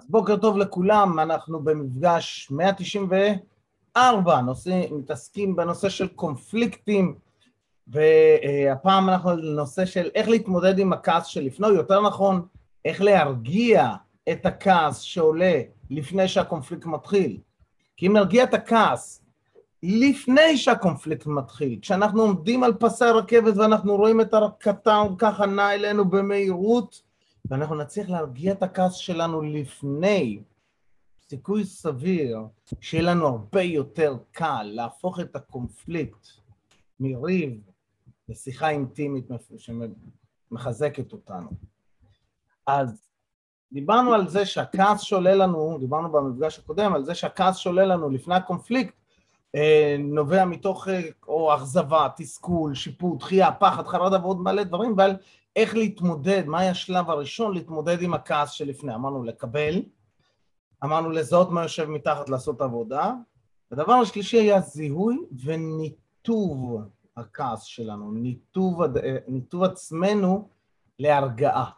[0.00, 7.14] אז בוקר טוב לכולם, אנחנו במפגש 194, נושא, מתעסקים בנושא של קונפליקטים,
[7.88, 12.46] והפעם אנחנו בנושא של איך להתמודד עם הכעס שלפני, יותר נכון,
[12.84, 13.90] איך להרגיע
[14.32, 15.60] את הכעס שעולה
[15.90, 17.38] לפני שהקונפליקט מתחיל.
[17.96, 19.22] כי אם נרגיע את הכעס
[19.82, 26.04] לפני שהקונפליקט מתחיל, כשאנחנו עומדים על פסי הרכבת ואנחנו רואים את הקטן ככה נע אלינו
[26.04, 27.09] במהירות,
[27.44, 30.42] ואנחנו נצליח להרגיע את הכעס שלנו לפני,
[31.28, 32.40] סיכוי סביר
[32.80, 36.26] שיהיה לנו הרבה יותר קל להפוך את הקונפליקט
[37.00, 37.60] מריב
[38.28, 41.50] לשיחה אינטימית שמחזקת אותנו.
[42.66, 43.10] אז
[43.72, 48.34] דיברנו על זה שהכעס שעולה לנו, דיברנו במפגש הקודם על זה שהכעס שעולה לנו לפני
[48.34, 48.94] הקונפליקט
[49.54, 55.16] אה, נובע מתוך אה, או אכזבה, תסכול, שיפוט, דחייה, פחד, חרדה ועוד מלא דברים, ועל
[55.60, 58.94] איך להתמודד, מהי השלב הראשון להתמודד עם הכעס שלפני.
[58.94, 59.82] אמרנו לקבל,
[60.84, 63.12] אמרנו לזהות מה יושב מתחת לעשות עבודה,
[63.72, 66.80] הדבר השלישי היה זיהוי וניתוב
[67.16, 68.82] הכעס שלנו, ניתוב,
[69.28, 70.48] ניתוב עצמנו
[70.98, 71.70] להרגעה.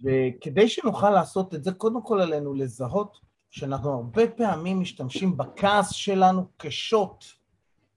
[0.00, 6.46] וכדי שנוכל לעשות את זה, קודם כל עלינו לזהות שאנחנו הרבה פעמים משתמשים בכעס שלנו
[6.58, 7.24] כשוט,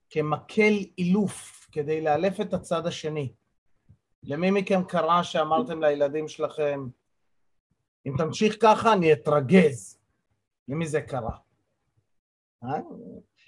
[0.09, 3.33] כמקל אילוף, כדי לאלף את הצד השני.
[4.23, 6.87] למי מכם קרה שאמרתם לילדים שלכם,
[8.05, 9.99] אם תמשיך ככה אני אתרגז?
[10.67, 11.37] למי זה קרה?
[12.63, 12.79] אה?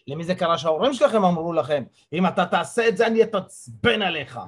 [0.08, 4.40] למי זה קרה שההורים שלכם אמרו לכם, אם אתה תעשה את זה אני אתעצבן עליך?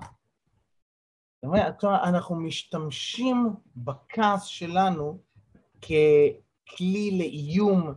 [1.84, 5.20] אנחנו משתמשים בכעס שלנו
[5.82, 7.94] ככלי לאיום,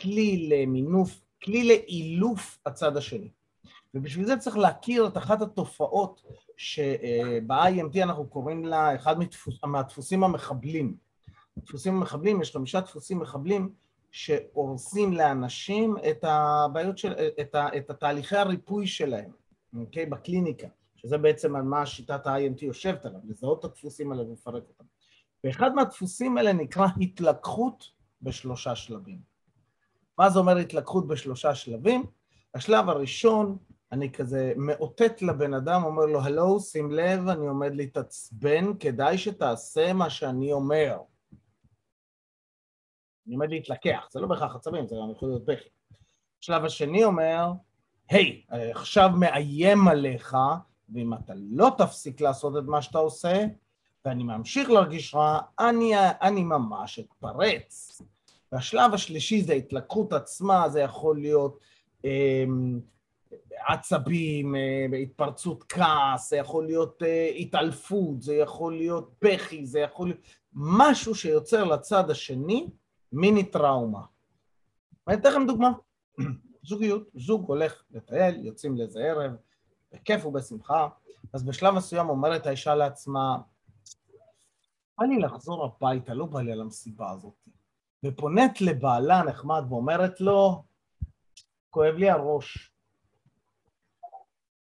[0.00, 3.30] כלי למינוף, כלי לאילוף הצד השני.
[3.98, 6.22] ובשביל זה צריך להכיר את אחת התופעות
[6.56, 10.96] שב-IMT אנחנו קוראים לה אחד מתפוס, מהדפוסים המחבלים.
[11.58, 13.72] דפוסים המחבלים, יש חמישה דפוסים מחבלים
[14.10, 19.30] שהורסים לאנשים את הבעיות של, את, ה, את התהליכי הריפוי שלהם,
[19.76, 20.06] אוקיי?
[20.06, 24.84] בקליניקה, שזה בעצם על מה שיטת ה-IMT יושבת עליו, לזהות את הדפוסים האלה ולפרק אותם.
[25.44, 27.84] ואחד מהדפוסים האלה נקרא התלקחות
[28.22, 29.18] בשלושה שלבים.
[30.18, 32.04] מה זה אומר התלקחות בשלושה שלבים?
[32.54, 33.56] השלב הראשון
[33.92, 39.92] אני כזה מאותת לבן אדם, אומר לו, הלו, שים לב, אני עומד להתעצבן, כדאי שתעשה
[39.92, 40.98] מה שאני אומר.
[43.26, 45.68] אני עומד להתלקח, זה לא בהכרח עצבים, זה גם יכול להיות בכי.
[46.42, 47.52] השלב השני אומר,
[48.10, 50.36] היי, hey, עכשיו מאיים עליך,
[50.88, 53.44] ואם אתה לא תפסיק לעשות את מה שאתה עושה,
[54.04, 58.02] ואני ממשיך להרגיש רע, אני, אני ממש אתפרץ.
[58.52, 61.58] והשלב השלישי זה התלקחות עצמה, זה יכול להיות...
[62.04, 62.44] אה,
[63.68, 70.08] עצבים, אה, התפרצות כעס, זה יכול להיות אה, התעלפות, זה יכול להיות בכי, זה יכול
[70.08, 70.20] להיות
[70.52, 72.70] משהו שיוצר לצד השני
[73.12, 74.02] מיני טראומה.
[75.06, 75.70] ואני אתן לכם דוגמה.
[76.68, 79.32] זוגיות, זוג הולך לטייל, יוצאים לאיזה ערב,
[79.92, 80.88] בכיף ובשמחה,
[81.32, 83.36] אז בשלב מסוים אומרת האישה לעצמה,
[84.98, 87.34] בא לי לחזור הביתה, לא בא לי על המסיבה הזאת.
[88.04, 90.64] ופונית לבעלה נחמד ואומרת לו,
[91.70, 92.72] כואב לי הראש.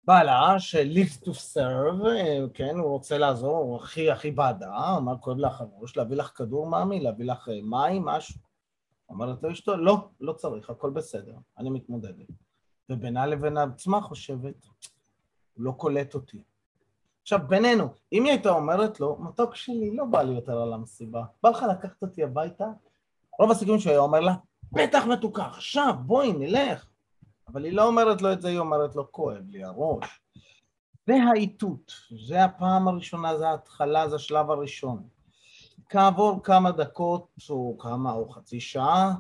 [0.04, 2.06] בעלה של live to serve,
[2.54, 6.68] כן, הוא רוצה לעזור, הוא הכי הכי בעדה, אמר כואב לך הראש, להביא לך כדור
[6.68, 8.40] מאמי, להביא לך אה, מים, משהו.
[9.10, 12.28] אומרת לו אשתו, לא, לא צריך, הכל בסדר, אני מתמודדת.
[12.90, 14.66] ובינה לבין עצמה חושבת,
[15.54, 16.44] הוא לא קולט אותי.
[17.22, 21.24] עכשיו, בינינו, אם היא הייתה אומרת לו, מתוק שלי, לא בא לי יותר על המסיבה,
[21.44, 22.66] בא לך לקחת אותי הביתה?
[23.40, 24.36] רוב הסיכויים שהוא היה אומר לה,
[24.72, 26.89] בטח מתוקה, עכשיו, בואי, נלך.
[27.52, 30.22] אבל היא לא אומרת לו את זה, היא אומרת לו, כואב לי הראש.
[31.08, 31.94] זה האיתות,
[32.28, 35.04] זה הפעם הראשונה, זה ההתחלה, זה השלב הראשון.
[35.90, 39.16] כעבור כמה דקות, או כמה, או חצי שעה,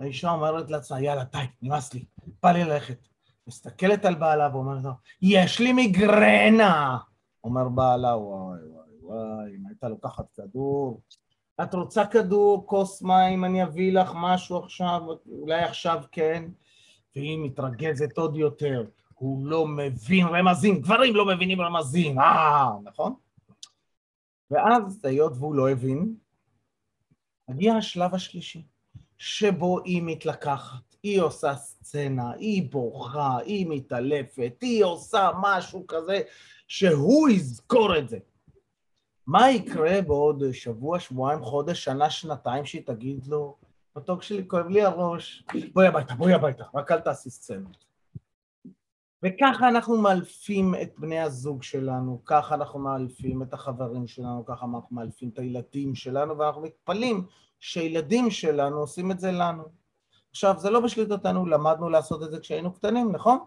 [0.00, 2.04] האישה אומרת לעצמה, יאללה, די, נמאס לי,
[2.42, 3.08] בא לי ללכת.
[3.46, 4.90] מסתכלת על בעלה ואומרת לו,
[5.22, 6.98] יש לי מיגרנה!
[7.44, 11.00] אומר בעלה, וואי, וואי, וואי, אם הייתה לוקחת כדור,
[11.62, 15.02] את רוצה כדור, כוס מים, אני אביא לך משהו עכשיו,
[15.40, 16.44] אולי עכשיו כן.
[17.16, 23.14] והיא מתרגזת עוד יותר, הוא לא מבין רמזים, גברים לא מבינים רמזים, אה, נכון?
[24.50, 26.14] ואז, היות והוא לא הבין,
[27.48, 28.62] מגיע השלב השלישי,
[29.18, 36.20] שבו היא מתלקחת, היא עושה סצנה, היא בוכה, היא מתעלפת, היא עושה משהו כזה,
[36.68, 38.18] שהוא יזכור את זה.
[39.26, 43.56] מה יקרה בעוד שבוע, שבועיים, חודש, שנה, שנתיים, שהיא תגיד לו,
[43.96, 47.84] מתוק שלי, כואב לי הראש, בואי הביתה, בואי הביתה, רק אל תעשי סצנות.
[49.22, 54.96] וככה אנחנו מאלפים את בני הזוג שלנו, ככה אנחנו מאלפים את החברים שלנו, ככה אנחנו
[54.96, 57.26] מאלפים את הילדים שלנו, ואנחנו מתפלאים
[57.60, 59.64] שילדים שלנו עושים את זה לנו.
[60.30, 63.38] עכשיו, זה לא בשליטתנו, למדנו לעשות את זה כשהיינו קטנים, נכון?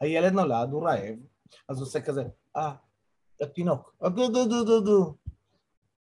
[0.00, 1.18] הילד נולד, הוא רעב,
[1.68, 2.24] אז הוא עושה כזה,
[2.56, 2.72] אה,
[3.40, 5.14] התינוק, דו דו דו דו דו.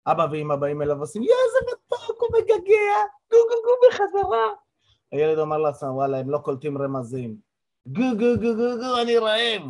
[0.07, 1.29] אבא ואמא באים אליו ועושים, יא,
[2.31, 2.95] מגגע,
[3.31, 4.47] גו גו גו בחזרה.
[5.11, 7.35] הילד אומר לעצמו, וואלה, הם לא קולטים רמזים.
[7.87, 9.61] גו גו גו גו גו, אני רעב.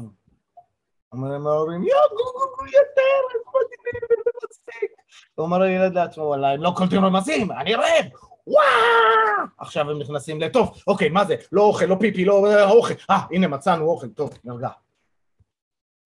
[1.13, 4.91] אומרים ההורים, יא, גו גו גו יותר, איזה מדהים, איזה מצחיק.
[5.37, 8.05] אומר הילד לעצמו, וואלה, הם לא קולטים רמזים, אני רעב.
[8.47, 9.47] וואו!
[9.57, 11.35] עכשיו הם נכנסים לטוב, אוקיי, מה זה?
[11.51, 12.93] לא אוכל, לא פיפי, לא אוכל.
[13.09, 14.69] אה, הנה מצאנו אוכל, טוב, נרגע.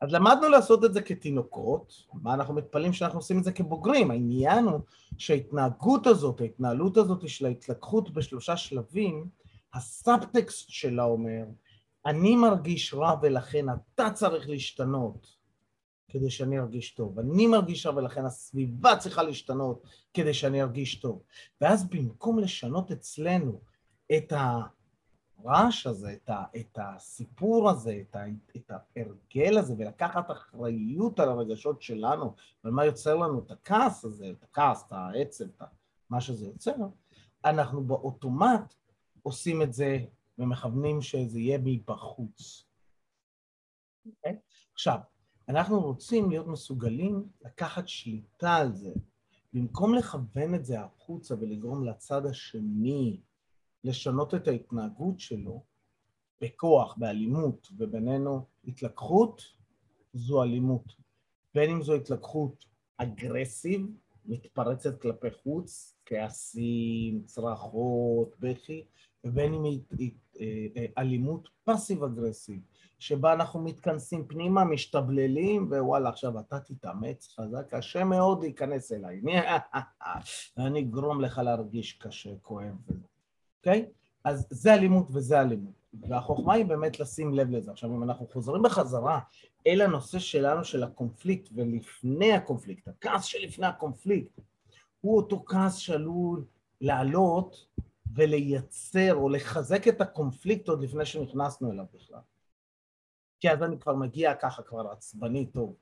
[0.06, 4.12] אז למדנו לעשות את זה כתינוקות, מה אנחנו מתפלאים שאנחנו עושים את זה כבוגרים?
[4.12, 4.80] העניין הוא
[5.18, 9.30] שההתנהגות הזאת, ההתנהלות הזאת של ההתלקחות בשלושה שלבים,
[9.74, 11.44] הסאבטקסט שלה אומר,
[12.06, 15.28] אני מרגיש רע ולכן אתה צריך להשתנות
[16.10, 17.20] כדי שאני ארגיש טוב.
[17.20, 21.22] אני מרגיש רע ולכן הסביבה צריכה להשתנות כדי שאני ארגיש טוב.
[21.62, 23.62] ואז במקום לשנות אצלנו
[24.18, 24.62] את ה...
[25.46, 28.24] הרעש הזה, את, ה, את הסיפור הזה, את, ה,
[28.56, 34.30] את ההרגל הזה, ולקחת אחריות על הרגשות שלנו, ועל מה יוצר לנו את הכעס הזה,
[34.30, 35.62] את הכעס, את העצב, את
[36.10, 36.76] מה שזה יוצר,
[37.46, 38.74] אנחנו באוטומט
[39.24, 39.98] עושים את זה
[40.40, 42.66] ומכוונים שזה יהיה מבחוץ.
[44.08, 44.10] Okay?
[44.18, 44.40] אוקיי?
[44.74, 45.00] עכשיו,
[45.50, 48.94] אנחנו רוצים להיות מסוגלים לקחת שליטה על זה.
[49.54, 53.20] במקום לכוון את זה החוצה ולגרום לצד השני
[53.86, 55.64] לשנות את ההתנהגות שלו
[56.42, 59.42] בכוח, באלימות, ובינינו התלקחות
[60.14, 60.94] זו אלימות.
[61.56, 62.66] בין אם זו התלקחות
[62.98, 63.88] אגרסיב,
[64.26, 68.86] מתפרצת כלפי חוץ, כעסים, צרחות, בכי,
[69.24, 70.46] ובין אם היא אה,
[70.78, 72.62] אה, אלימות passive aggressive,
[73.00, 79.22] שבה אנחנו מתכנסים פנימה, משתבללים, ווואלה, עכשיו אתה תתאמץ חזק, קשה מאוד להיכנס אליי.
[80.68, 82.76] אני אגרום לך להרגיש קשה, כואב.
[83.66, 83.86] אוקיי?
[84.24, 85.74] אז זה אלימות וזה אלימות.
[85.94, 87.72] והחוכמה היא באמת לשים לב לזה.
[87.72, 89.20] עכשיו, אם אנחנו חוזרים בחזרה
[89.68, 94.40] אל הנושא שלנו של הקונפליקט ולפני הקונפליקט, הכעס שלפני הקונפליקט,
[95.02, 96.46] הוא אותו כעס שעלול
[96.82, 97.68] לעלות
[98.16, 102.20] ולייצר או לחזק את הקונפליקט עוד לפני שנכנסנו אליו בכלל.
[103.40, 105.76] כי אז אני כבר מגיע ככה כבר עצבני טוב.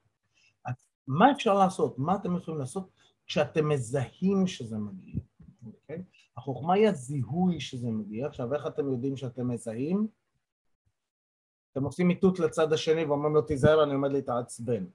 [0.65, 0.73] אז
[1.07, 1.99] מה אפשר לעשות?
[1.99, 2.89] מה אתם יכולים לעשות
[3.25, 5.19] כשאתם מזהים שזה מגיע?
[6.43, 8.27] החוכמה היא הזיהוי שזה מגיע.
[8.27, 10.07] עכשיו, איך אתם יודעים שאתם מזהים?
[11.71, 14.85] אתם עושים איתות לצד השני ואומרים לו, תיזהר, אני עומד להתעצבן.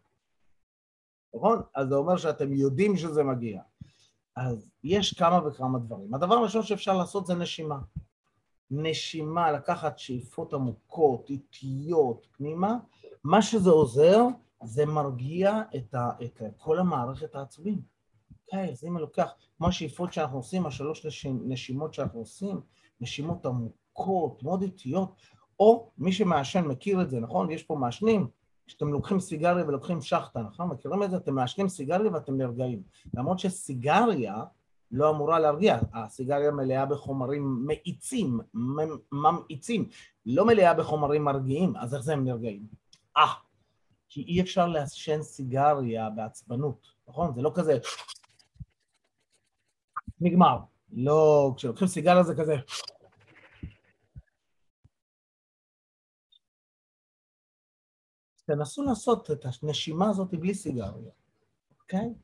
[1.35, 1.63] נכון?
[1.75, 3.63] אז זה אומר שאתם יודעים שזה מגיע.
[4.37, 6.15] אז יש כמה וכמה דברים.
[6.15, 7.79] הדבר הראשון שאפשר לעשות זה נשימה.
[8.71, 12.77] נשימה, לקחת שאיפות עמוקות, איטיות, פנימה,
[13.25, 14.23] מה שזה עוזר,
[14.65, 17.98] זה מרגיע את, ה, את כל המערכת העצבים.
[18.53, 22.61] אוקיי, אז אם אני לוקח, כמו השאיפות שאנחנו עושים, השלוש נשימות שאנחנו עושים,
[23.01, 25.13] נשימות עמוקות, מאוד איטיות,
[25.61, 27.51] או מי שמעשן מכיר את זה, נכון?
[27.51, 28.29] יש פה מעשנים,
[28.67, 30.69] כשאתם לוקחים סיגריה ולוקחים שחטה, נכון?
[30.69, 31.17] מכירים את זה?
[31.17, 32.83] אתם מעשנים סיגריה ואתם נרגעים.
[33.15, 34.45] למרות שסיגריה
[34.91, 39.89] לא אמורה להרגיע, הסיגריה מלאה בחומרים מאיצים, ממאיצים,
[40.27, 42.67] לא מלאה בחומרים מרגיעים, אז איך זה הם נרגעים?
[43.17, 43.33] אה,
[44.09, 47.35] כי אי אפשר לעשן סיגריה בעצבנות, נכון?
[47.35, 47.79] זה לא כזה
[50.21, 50.59] נגמר.
[50.93, 52.57] לא, כשלוקחים סיגריה זה כזה...
[58.45, 61.11] תנסו לעשות את הנשימה הזאת בלי סיגריה,
[61.81, 62.15] אוקיי?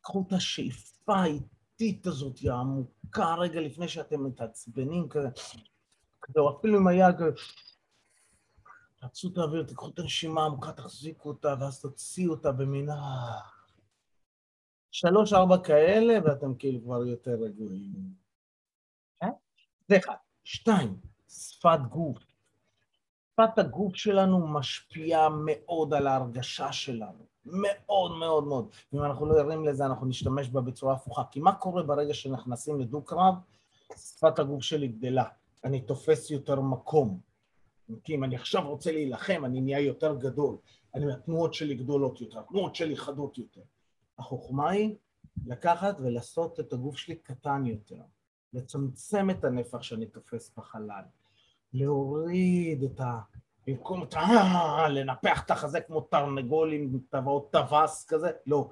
[0.00, 5.28] קחו את השאיפה האיטית הזאת, העמוקה, רגע לפני שאתם מתעצבנים כזה,
[6.36, 7.30] או אפילו עם היד כזה,
[9.00, 13.02] תעצו את האוויר, תקחו את הנשימה העמוקה, תחזיקו אותה, ואז תוציאו אותה במינה.
[14.90, 17.92] שלוש, ארבע כאלה, ואתם כאילו כבר יותר רגועים.
[19.20, 19.30] כן?
[19.88, 20.14] זה אחד.
[20.44, 20.96] שתיים,
[21.28, 22.18] שפת גוף.
[23.32, 27.26] שפת הגוף שלנו משפיעה מאוד על ההרגשה שלנו.
[27.44, 28.68] מאוד מאוד מאוד.
[28.92, 31.22] ואם אנחנו לא ערים לזה, אנחנו נשתמש בה בצורה הפוכה.
[31.30, 33.34] כי מה קורה ברגע שנכנסים לדו-קרב?
[33.96, 35.24] שפת הגוף שלי גדלה.
[35.64, 37.20] אני תופס יותר מקום.
[38.04, 40.56] כי אם אני עכשיו רוצה להילחם, אני נהיה יותר גדול.
[40.94, 43.60] אני, התנועות שלי גדולות יותר, התנועות שלי חדות יותר.
[44.20, 44.96] החוכמה היא
[45.46, 48.02] לקחת ולעשות את הגוף שלי קטן יותר,
[48.52, 51.02] לצמצם את הנפח שאני תופס בחלל,
[51.72, 53.20] להוריד את ה...
[53.66, 54.04] במקום.
[54.90, 58.70] לנפח את החזה כמו תרנגול עם טבעות טווס כזה, לא,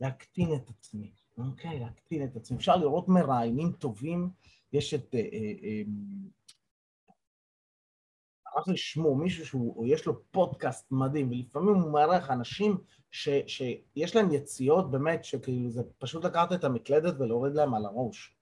[0.00, 1.80] להקטין את עצמי, אוקיי?
[1.80, 2.56] להקטין את עצמי.
[2.56, 4.30] אפשר לראות מראיינים טובים,
[4.72, 5.82] יש את אה, אה, אה,
[8.60, 12.78] צריך לשמור מישהו שיש לו פודקאסט מדהים, ולפעמים הוא מארח אנשים
[13.10, 18.34] ש, שיש להם יציאות באמת, שכאילו זה פשוט לקחת את המקלדת ולהוריד להם על הראש.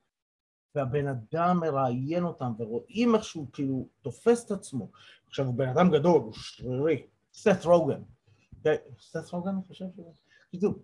[0.75, 4.91] והבן אדם מראיין אותם, ורואים איך שהוא כאילו תופס את עצמו.
[5.29, 8.03] עכשיו, הוא בן אדם גדול, הוא שרירי, סת רוגן.
[9.01, 10.03] סת רוגן, אני חושב שזה...
[10.51, 10.75] כאילו,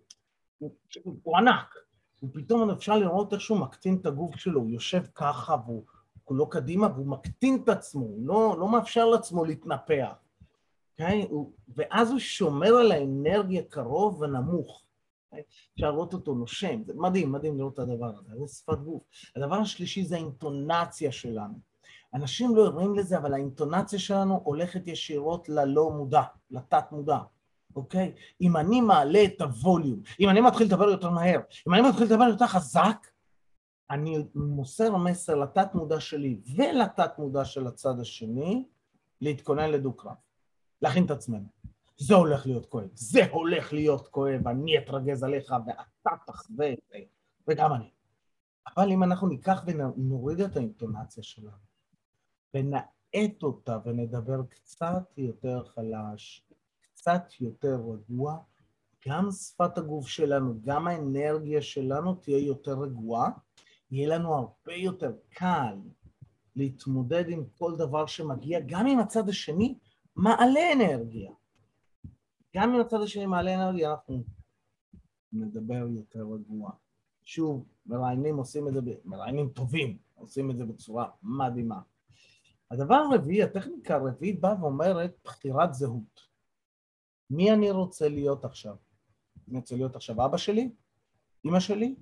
[1.22, 1.74] הוא ענק.
[2.22, 5.84] ופתאום אפשר לראות איך שהוא מקטין את הגוף שלו, הוא יושב ככה והוא
[6.32, 10.12] כולו קדימה והוא מקטין את עצמו, הוא לא, לא מאפשר לעצמו להתנפח.
[10.12, 11.02] Okay?
[11.02, 11.26] אוקיי?
[11.30, 14.82] הוא, ואז הוא שומר על האנרגיה קרוב ונמוך.
[14.82, 15.30] Okay?
[15.30, 15.42] אוקיי?
[15.74, 19.02] אפשר לראות אותו נושם, זה מדהים, מדהים לראות את הדבר הזה, זה שפת גוף.
[19.36, 21.54] הדבר השלישי זה האינטונציה שלנו.
[22.14, 27.18] אנשים לא ערים לזה, אבל האינטונציה שלנו הולכת ישירות ללא מודע, לתת מודע.
[27.76, 28.12] אוקיי?
[28.40, 32.24] אם אני מעלה את הווליום, אם אני מתחיל לדבר יותר מהר, אם אני מתחיל לדבר
[32.24, 33.06] יותר חזק,
[33.90, 38.64] אני מוסר מסר לתת מודע שלי ולתת מודע של הצד השני
[39.20, 40.14] להתכונן לדו-קרב,
[40.82, 41.46] להכין את עצמנו.
[41.96, 46.98] זה הולך להיות כואב, זה הולך להיות כואב, אני אתרגז עליך ואתה תחווה את זה,
[47.48, 47.90] וגם אני.
[48.76, 51.72] אבל אם אנחנו ניקח ונוריד את האינטונציה שלנו,
[52.54, 56.44] ונאט אותה ונדבר קצת יותר חלש,
[56.80, 58.38] קצת יותר רגוע,
[59.08, 63.30] גם שפת הגוף שלנו, גם האנרגיה שלנו תהיה יותר רגועה,
[63.92, 65.78] יהיה לנו הרבה יותר קל
[66.56, 69.78] להתמודד עם כל דבר שמגיע, גם אם הצד השני
[70.16, 71.32] מעלה אנרגיה.
[72.56, 74.22] גם אם הצד השני מעלה אנרגיה, אנחנו
[75.32, 76.70] נדבר יותר רגוע.
[77.24, 81.80] שוב, מראיינים עושים את זה, מראיינים טובים עושים את זה בצורה מדהימה.
[82.70, 86.20] הדבר הרביעי, הטכניקה הרביעית באה ואומרת בחירת זהות.
[87.30, 88.76] מי אני רוצה להיות עכשיו?
[89.48, 90.70] אני רוצה להיות עכשיו אבא שלי?
[91.44, 91.94] אמא שלי?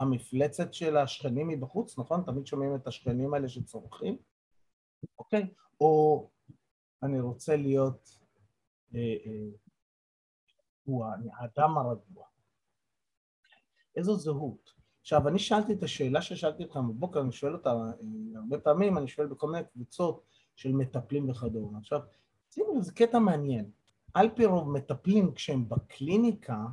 [0.00, 2.22] המפלצת של השכנים מבחוץ, נכון?
[2.22, 4.16] תמיד שומעים את השכנים האלה שצורכים,
[5.18, 5.50] אוקיי?
[5.80, 6.28] או
[7.02, 8.18] אני רוצה להיות
[8.94, 12.26] אה, אה, האדם הרגוע.
[13.96, 14.72] איזו זהות.
[15.00, 19.08] עכשיו, אני שאלתי את השאלה ששאלתי אותך בבוקר, אני שואל אותה אה, הרבה פעמים, אני
[19.08, 20.24] שואל בכל מיני קבוצות
[20.56, 21.78] של מטפלים וכדומה.
[21.78, 22.00] עכשיו,
[22.50, 23.70] שימו לב, זה קטע מעניין.
[24.14, 26.66] על פי רוב מטפלים כשהם בקליניקה,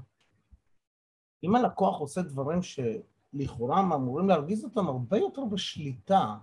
[1.44, 3.15] אם הלקוח עושה דברים שלכאורה
[3.60, 6.38] הם אמורים להרגיז אותם הרבה יותר בשליטה,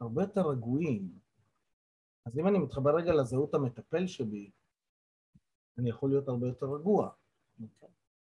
[0.00, 1.18] הרבה יותר רגועים,
[2.26, 4.50] אז אם אני מתחבר רגע לזהות המטפל שבי,
[5.78, 7.10] אני יכול להיות הרבה יותר רגוע.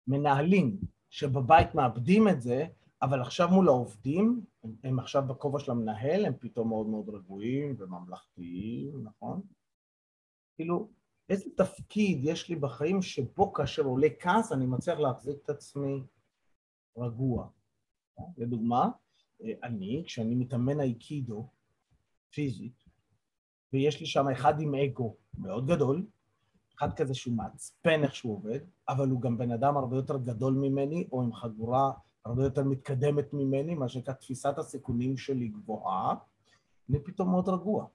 [0.07, 0.77] מנהלים
[1.09, 2.67] שבבית מאבדים את זה,
[3.01, 7.75] אבל עכשיו מול העובדים, הם, הם עכשיו בכובע של המנהל, הם פתאום מאוד מאוד רגועים
[7.77, 9.41] וממלכתיים, נכון?
[10.55, 10.89] כאילו,
[11.29, 16.03] איזה תפקיד יש לי בחיים שבו כאשר עולה כעס אני מצליח להחזיק את עצמי
[16.97, 17.47] רגוע.
[18.37, 18.89] לדוגמה,
[19.63, 21.47] אני, כשאני מתאמן אייקידו,
[22.31, 22.83] פיזית,
[23.73, 26.05] ויש לי שם אחד עם אגו מאוד גדול,
[26.77, 30.53] אחד כזה שהוא מעצפן איך שהוא עובד, אבל הוא גם בן אדם הרבה יותר גדול
[30.53, 31.91] ממני, או עם חגורה
[32.25, 36.15] הרבה יותר מתקדמת ממני, מה שנקרא תפיסת הסיכונים שלי גבוהה,
[36.89, 37.87] אני פתאום מאוד רגוע.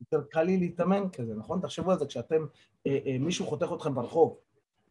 [0.00, 1.60] יותר קל לי להתאמן כזה, נכון?
[1.60, 2.46] תחשבו על זה, כשאתם,
[2.86, 4.38] אה, אה, מישהו חותך אתכם ברחוב,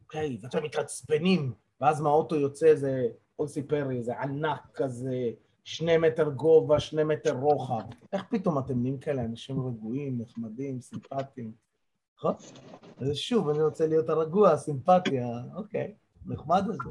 [0.04, 5.32] אוקיי, ואתם מתעצבנים, ואז מהאוטו יוצא איזה, עוד סיפר לי, איזה ענק כזה,
[5.64, 7.82] שני מטר גובה, שני מטר רוחב.
[8.14, 11.52] איך פתאום אתם נהיים כאלה אנשים רגועים, נחמדים, סימפטיים,
[12.18, 12.34] נכון?
[12.98, 16.84] אז שוב, אני רוצה להיות הרגוע, סימפטיה, אוקיי, נחמד הזה.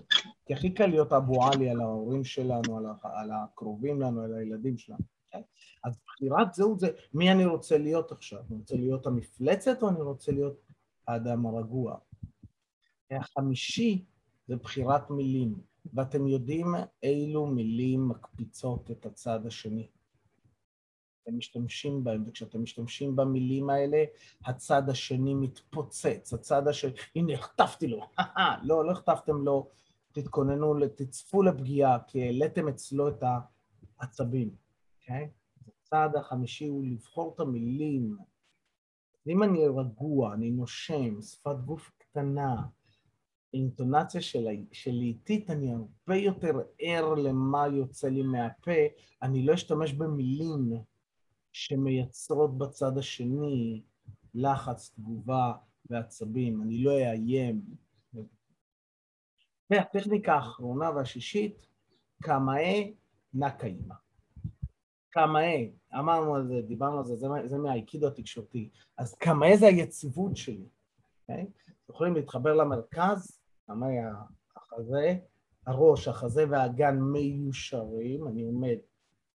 [0.47, 5.17] כי הכי קל להיות אבו עלי על ההורים שלנו, על הקרובים לנו, על הילדים שלנו.
[5.85, 10.01] אז בחירת זהות זה מי אני רוצה להיות עכשיו, אני רוצה להיות המפלצת או אני
[10.01, 10.61] רוצה להיות
[11.09, 11.99] האדם הרגוע.
[13.11, 14.05] החמישי
[14.47, 15.61] זה בחירת מילים,
[15.95, 16.67] ואתם יודעים
[17.03, 19.89] אילו מילים מקפיצות את הצד השני.
[21.23, 24.05] אתם משתמשים בהם, וכשאתם משתמשים במילים האלה,
[24.45, 28.01] הצד השני מתפוצץ, הצד השני, הנה, החטפתי לו,
[28.63, 29.71] לא, לא החטפתם לו,
[30.13, 33.23] תתכוננו, תצפו לפגיעה, כי העליתם אצלו את
[33.99, 34.55] העצבים,
[35.01, 35.25] אוקיי?
[35.25, 35.71] Okay?
[35.87, 38.17] הצעד החמישי הוא לבחור את המילים.
[39.29, 42.63] אם אני רגוע, אני נושם, שפת גוף קטנה,
[43.55, 44.21] אינטונציה
[44.73, 48.81] שלי איטית, אני הרבה יותר ער למה יוצא לי מהפה,
[49.23, 50.73] אני לא אשתמש במילים
[51.53, 53.83] שמייצרות בצד השני
[54.35, 55.53] לחץ, תגובה
[55.91, 57.61] ועצבים, אני לא אאיים.
[59.71, 61.67] והטכניקה האחרונה והשישית,
[62.23, 62.83] קמאה
[63.35, 63.95] נקאימה.
[65.11, 65.65] קמאה,
[65.99, 68.71] אמרנו על זה, דיברנו על זה, זה, זה מהאיקידו התקשורתי.
[68.99, 70.67] אז קמאה זה היציבות שלי,
[71.23, 71.45] אוקיי?
[71.45, 71.66] Okay?
[71.91, 74.11] יכולים להתחבר למרכז, קמאה
[74.57, 75.17] החזה,
[75.67, 78.77] הראש, החזה והאגן מיושרים, אני עומד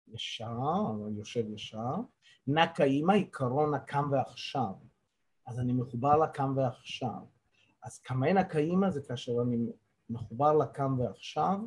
[0.09, 0.59] ישר,
[1.07, 1.95] אני יושב ישר,
[2.47, 4.73] נקאימה עיקרון הקם ועכשיו.
[5.47, 7.21] אז אני מחובר לקם ועכשיו.
[7.83, 9.73] אז קמאי נקאימה זה כאשר אני
[10.11, 11.59] מחובר לקם ועכשיו,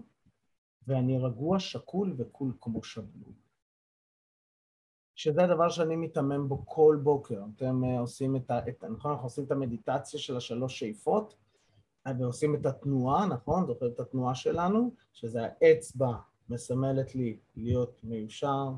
[0.87, 3.33] ואני רגוע, שקול וקול כמו שבלול.
[5.19, 7.41] שזה הדבר שאני מתאמן בו כל בוקר.
[7.55, 8.59] אתם uh, עושים את ה...
[8.69, 11.35] את, נכון, אנחנו עושים את המדיטציה של השלוש שאיפות,
[12.19, 13.67] ועושים את התנועה, נכון?
[13.67, 14.91] זוכר את התנועה שלנו?
[15.13, 16.11] שזה האצבע
[16.49, 18.69] מסמלת לי להיות מיושר,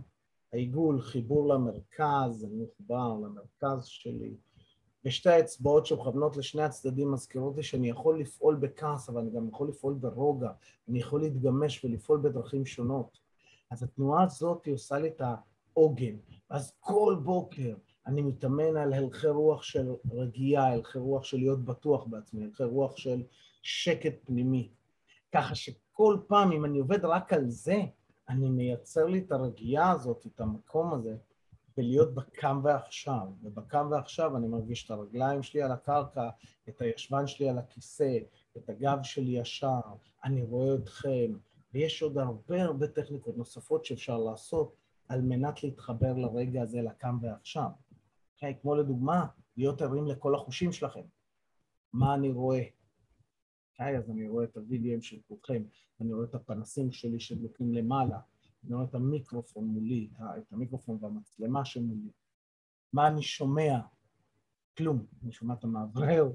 [0.54, 4.36] העיגול, חיבור למרכז, אני מחובר למרכז שלי,
[5.06, 9.70] ושתי האצבעות שמכוונות לשני הצדדים מזכירות לי שאני יכול לפעול בכעס, אבל אני גם יכול
[9.70, 10.52] לפעול ברוגע,
[10.90, 13.18] אני יכול להתגמש ולפעול בדרכים שונות.
[13.72, 15.22] אז התנועה הזאת עושה לי את
[15.76, 16.16] העוגן.
[16.50, 17.76] אז כל בוקר
[18.08, 22.98] אני מתאמן על הלכי רוח של רגיעה, הלכי רוח של להיות בטוח בעצמי, הלכי רוח
[22.98, 23.24] של
[23.62, 24.70] שקט פנימי.
[25.32, 27.82] ככה שכל פעם, אם אני עובד רק על זה,
[28.30, 31.16] אני מייצר לי את הרגיעה הזאת, את המקום הזה,
[31.78, 33.28] ולהיות בקם ועכשיו.
[33.44, 36.30] ובקם ועכשיו אני מרגיש את הרגליים שלי על הקרקע,
[36.70, 38.18] את הישבן שלי על הכיסא,
[38.58, 39.80] את הגב שלי ישר,
[40.24, 41.34] אני רואה אתכם,
[41.74, 44.81] ויש עוד הרבה הרבה טכניקות נוספות שאפשר לעשות
[45.12, 47.70] על מנת להתחבר לרגע הזה, לקם ועכשיו.
[48.38, 48.62] Okay?
[48.62, 49.28] כמו לדוגמה,
[49.58, 51.02] להיות ערים לכל החושים שלכם.
[51.94, 52.62] מה אני רואה?
[52.62, 52.72] Okay,
[53.72, 53.98] אוקיי?
[53.98, 55.64] אז אני רואה את הווידאוים של כולכם,
[56.02, 58.20] אני רואה את הפנסים שלי שדלוקים למעלה,
[58.64, 62.10] אני רואה את המיקרופון מולי, את המיקרופון והמצלמה שמולי.
[62.94, 63.80] מה אני שומע?
[64.78, 65.06] כלום.
[65.24, 66.32] אני שומע את המאוורר,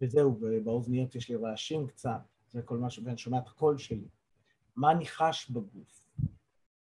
[0.00, 2.98] וזהו, ובאוזניות יש לי רעשים קצת, זה כל מה ש...
[2.98, 4.08] ואני שומע את הקול שלי.
[4.76, 6.02] מה אני חש בגוף?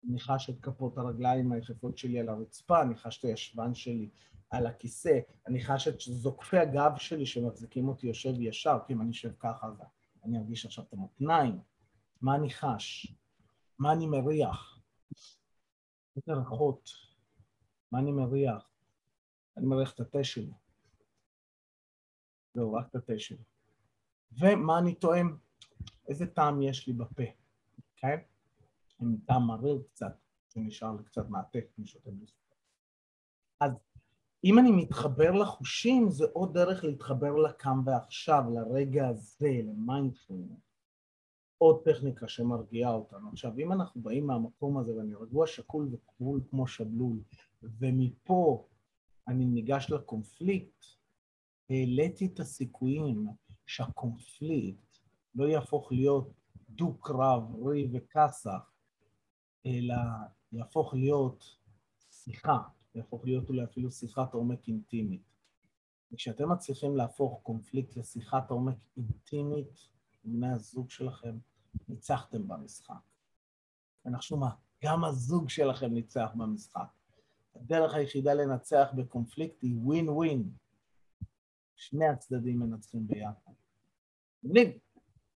[0.03, 4.09] אני חש את כפות הרגליים היחפות שלי על הרצפה, אני חש את הישבן שלי
[4.49, 9.09] על הכיסא, אני חש את זוקפי הגב שלי שמחזיקים אותי יושב ישר, כי אם אני
[9.09, 9.81] יושב ככה, אז
[10.23, 11.59] אני ארגיש עכשיו את המותניים.
[12.21, 13.15] מה אני חש?
[13.79, 14.79] מה אני מריח?
[16.15, 16.89] איזה ריחות,
[17.91, 18.69] מה אני מריח?
[19.57, 20.53] אני מריח את התה שלי.
[22.53, 23.43] זהו, רק את התה שלי.
[24.39, 25.37] ומה אני טועם?
[26.07, 27.23] איזה טעם יש לי בפה,
[27.77, 28.15] אוקיי?
[28.15, 28.38] Okay?
[29.01, 30.17] עם טעם מריר קצת,
[30.49, 32.25] שנשאר לי קצת מהתה, אני שותה בלי
[33.59, 33.71] אז
[34.43, 40.69] אם אני מתחבר לחושים, זה עוד דרך להתחבר לכאן ועכשיו, לרגע הזה, למיינדפולנס.
[41.57, 43.29] עוד טכניקה שמרגיעה אותנו.
[43.29, 47.19] עכשיו, אם אנחנו באים מהמקום הזה ואני רגוע, שקול וכבול כמו שבלול,
[47.63, 48.67] ומפה
[49.27, 50.85] אני ניגש לקונפליקט,
[51.69, 53.27] העליתי את הסיכויים
[53.65, 54.97] שהקונפליקט
[55.35, 56.31] לא יהפוך להיות
[56.69, 58.71] דו-קרב, ריב וכסח,
[59.65, 59.95] אלא
[60.51, 61.57] יהפוך להיות
[62.11, 62.57] שיחה,
[62.95, 65.21] יהפוך להיות אולי אפילו שיחת עומק אינטימית.
[66.11, 69.89] וכשאתם מצליחים להפוך קונפליקט לשיחת עומק אינטימית
[70.23, 71.37] עם בני הזוג שלכם,
[71.87, 72.93] ניצחתם במשחק.
[74.05, 74.49] ונחשו מה,
[74.83, 76.87] גם הזוג שלכם ניצח במשחק.
[77.55, 80.51] הדרך היחידה לנצח בקונפליקט היא ווין ווין.
[81.75, 83.51] שני הצדדים מנצחים ביחד.
[84.43, 84.77] מגניב.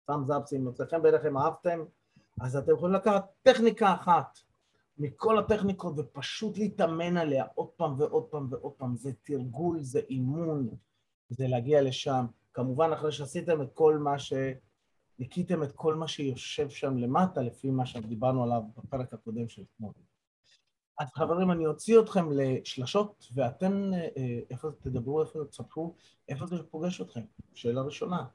[0.02, 1.78] סתם זאפסי, אם יוצא חן בעיניכם, אהבתם,
[2.40, 4.38] אז אתם יכולים לקחת טכניקה אחת
[4.98, 8.96] מכל הטכניקות ופשוט להתאמן עליה עוד פעם ועוד פעם ועוד פעם.
[8.96, 10.68] זה תרגול, זה אימון,
[11.28, 12.26] זה להגיע לשם.
[12.54, 14.32] כמובן, אחרי שעשיתם את כל מה ש...
[15.18, 19.92] ניקיתם את כל מה שיושב שם למטה, לפי מה שדיברנו עליו בפרק הקודם של אתמול.
[20.98, 25.94] אז חברים, אני אוציא אתכם לשלשות, ואתם, אה, איפה תדברו, איפה תספרו,
[26.28, 27.20] איפה זה פוגש אתכם?
[27.54, 28.26] שאלה ראשונה.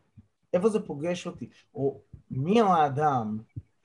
[0.54, 1.50] איפה זה פוגש אותי?
[1.76, 3.38] או מי האדם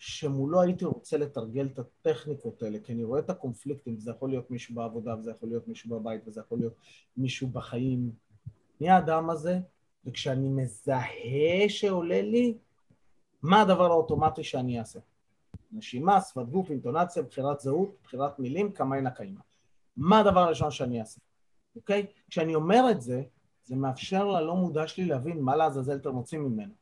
[0.05, 4.51] שמולו הייתי רוצה לתרגל את הטכניקות האלה, כי אני רואה את הקונפליקטים, וזה יכול להיות
[4.51, 6.75] מישהו בעבודה, וזה יכול להיות מישהו בבית, וזה יכול להיות
[7.17, 8.13] מישהו בחיים.
[8.81, 9.59] מי האדם הזה?
[10.07, 12.55] וכשאני מזהה שעולה לי,
[13.43, 14.99] מה הדבר האוטומטי שאני אעשה?
[15.73, 19.41] נשימה, שפת גוף, אינטונציה, בחירת זהות, בחירת מילים, כמה אין הקיימה.
[19.97, 21.21] מה הדבר הראשון שאני אעשה,
[21.77, 22.07] אוקיי?
[22.31, 23.23] כשאני אומר את זה,
[23.65, 26.73] זה מאפשר ללא מודע שלי להבין מה לעזאזל אתם רוצים ממנו.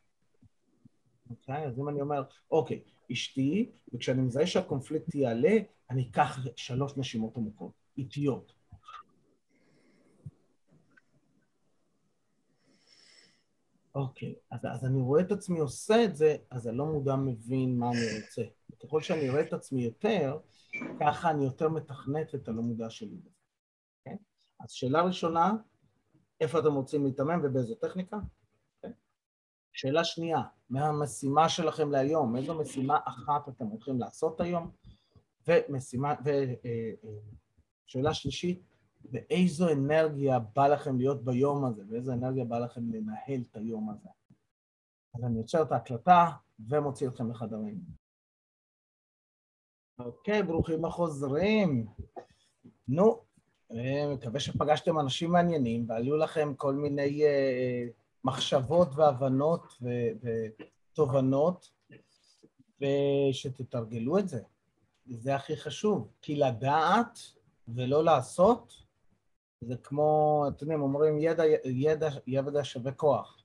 [1.30, 1.66] אוקיי?
[1.66, 2.80] אז אם אני אומר, אוקיי,
[3.12, 5.56] אשתי, וכשאני מזהה שהקונפליקט יעלה,
[5.90, 8.52] אני אקח שלוש נשימות עמוקות, איטיות.
[13.94, 17.78] אוקיי, אז, אז אני רואה את עצמי עושה את זה, אז אני לא מודע מבין
[17.78, 18.42] מה אני רוצה.
[18.82, 20.38] ככל שאני רואה את עצמי יותר,
[21.00, 23.16] ככה אני יותר מתכנת את הלא מודע שלי.
[23.16, 23.30] Okay?
[23.98, 24.18] אוקיי?
[24.60, 25.52] אז שאלה ראשונה,
[26.40, 28.16] איפה אתם רוצים להתאמן ובאיזו טכניקה?
[29.72, 32.37] שאלה שנייה, מה המשימה שלכם להיום?
[32.37, 34.70] איזו משימה אחת אתם הולכים לעשות היום?
[35.48, 38.62] ומשימה, ושאלה אה, אה, שלישית,
[39.12, 44.09] ואיזו אנרגיה בא לכם להיות ביום הזה, ואיזו אנרגיה בא לכם לנהל את היום הזה.
[45.14, 46.26] אז אני עוצר את ההקלטה
[46.68, 47.80] ומוציא אתכם לחדרים.
[49.98, 51.87] אוקיי, ברוכים החוזרים.
[52.88, 53.20] נו,
[54.14, 57.22] מקווה שפגשתם אנשים מעניינים ועלו לכם כל מיני
[58.24, 59.78] מחשבות והבנות
[60.92, 61.70] ותובנות,
[62.80, 64.42] ושתתרגלו את זה.
[65.06, 67.18] זה הכי חשוב, כי לדעת
[67.68, 68.72] ולא לעשות,
[69.61, 73.42] זה כמו, אתם יודעים, אומרים ידע, ידע, ידע שווה כוח.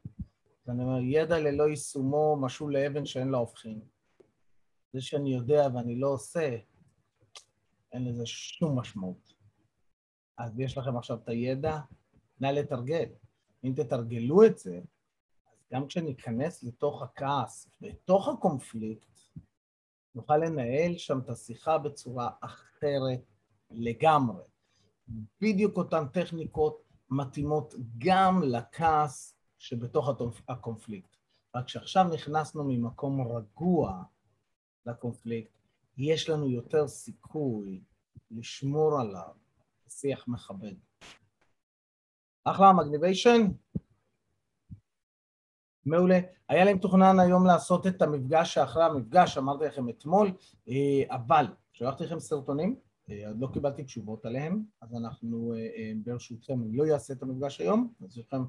[0.70, 3.82] אני אומר, ידע ללא יישומו משול לאבן שאין לה הופכין.
[4.94, 6.58] זה שאני יודע ואני לא עושה,
[7.92, 9.34] אין לזה שום משמעות.
[10.38, 11.80] אז יש לכם עכשיו את הידע,
[12.40, 13.10] נא לתרגל.
[13.66, 14.82] אם תתרגלו את זה,
[15.52, 19.20] אז גם כשניכנס לתוך הכעס, לתוך הקונפליקט,
[20.16, 23.22] נוכל לנהל שם את השיחה בצורה אחרת
[23.72, 24.44] לגמרי.
[25.42, 30.10] בדיוק אותן טכניקות מתאימות גם לכעס שבתוך
[30.50, 31.16] הקונפליקט.
[31.56, 34.04] רק שעכשיו נכנסנו ממקום רגוע
[34.86, 35.58] לקונפליקט,
[35.98, 37.84] יש לנו יותר סיכוי
[38.32, 39.34] לשמור עליו
[39.88, 40.76] בשיח מכבד.
[42.46, 43.48] אחלה, מגניביישן.
[45.86, 46.20] מעולה.
[46.50, 50.32] היה להם תוכנן היום לעשות את המפגש שאחרי המפגש, אמרתי לכם אתמול,
[50.70, 52.76] אה, אבל שלחתי לכם סרטונים,
[53.10, 57.62] אה, עוד לא קיבלתי תשובות עליהם, אז אנחנו אה, ברשותכם, אני לא אעשה את המפגש
[57.62, 58.44] היום, אז יש לכם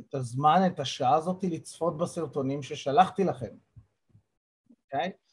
[0.00, 3.54] את הזמן, את השעה הזאת לצפות בסרטונים ששלחתי לכם,
[4.70, 5.10] אוקיי?
[5.10, 5.24] Okay?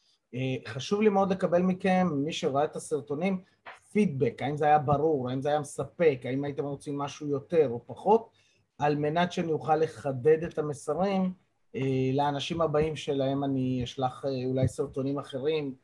[0.68, 3.42] חשוב לי מאוד לקבל מכם, מי שראה את הסרטונים,
[3.92, 7.86] פידבק, האם זה היה ברור, האם זה היה מספק, האם הייתם רוצים משהו יותר או
[7.86, 8.30] פחות,
[8.78, 11.32] על מנת שאני אוכל לחדד את המסרים
[11.76, 15.74] אה, לאנשים הבאים שלהם אני אשלח אה, אולי סרטונים אחרים,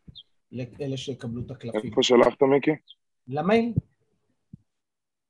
[0.52, 1.90] לאלה שיקבלו את הקלפים.
[1.90, 2.70] איפה שלחת, מיקי?
[3.28, 3.72] למייל.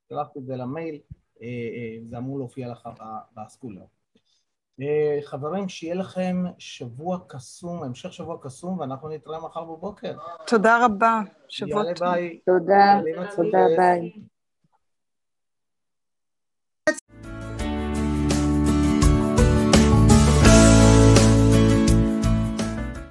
[0.08, 0.98] שלחתי את זה למייל,
[1.42, 2.88] אה, זה אמור להופיע לך
[3.36, 3.84] בסקולר.
[5.24, 10.12] חברים, שיהיה לכם שבוע קסום, המשך שבוע קסום, ואנחנו נתראה מחר בבוקר.
[10.46, 12.02] תודה רבה, שבוע טוב.
[12.02, 12.38] יאללה ביי.
[12.46, 13.00] תודה,
[13.36, 14.12] תודה, ביי.